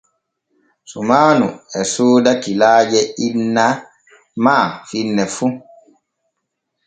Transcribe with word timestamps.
Sumaanu 0.91 1.47
e 1.79 1.81
sooda 1.93 2.31
kilaaje 2.43 3.01
inna 3.27 3.65
ma 4.43 4.57
finne 4.89 5.23
fu. 5.35 5.45